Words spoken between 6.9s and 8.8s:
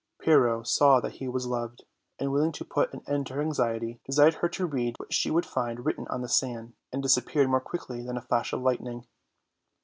and disappeared more quickly than a flash of